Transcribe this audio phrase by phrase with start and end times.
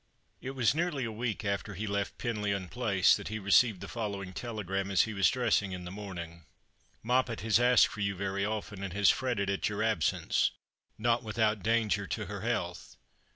[0.41, 4.33] It was nearly a week after he left Penlyon Place that he received the following
[4.33, 6.45] telegram as he was dressing in the morning:—"
[7.03, 10.49] Moppet has asked for you very often, and has fretted at your absence,
[10.97, 12.97] not without danger to her health.